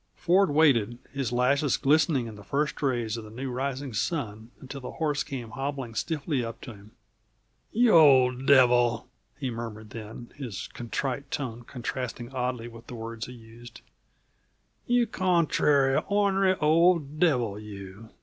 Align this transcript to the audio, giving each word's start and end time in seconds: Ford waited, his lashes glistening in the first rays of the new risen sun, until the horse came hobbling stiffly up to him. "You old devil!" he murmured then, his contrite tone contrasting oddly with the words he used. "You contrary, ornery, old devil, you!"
Ford 0.15 0.49
waited, 0.49 0.97
his 1.13 1.31
lashes 1.31 1.77
glistening 1.77 2.25
in 2.25 2.33
the 2.33 2.43
first 2.43 2.81
rays 2.81 3.17
of 3.17 3.23
the 3.23 3.29
new 3.29 3.51
risen 3.51 3.93
sun, 3.93 4.49
until 4.59 4.81
the 4.81 4.93
horse 4.93 5.21
came 5.23 5.51
hobbling 5.51 5.93
stiffly 5.93 6.43
up 6.43 6.59
to 6.61 6.73
him. 6.73 6.93
"You 7.71 7.91
old 7.91 8.47
devil!" 8.47 9.09
he 9.37 9.51
murmured 9.51 9.91
then, 9.91 10.33
his 10.35 10.67
contrite 10.73 11.29
tone 11.29 11.65
contrasting 11.65 12.31
oddly 12.33 12.67
with 12.67 12.87
the 12.87 12.95
words 12.95 13.27
he 13.27 13.33
used. 13.33 13.81
"You 14.87 15.05
contrary, 15.05 16.01
ornery, 16.07 16.55
old 16.55 17.19
devil, 17.19 17.59
you!" 17.59 18.09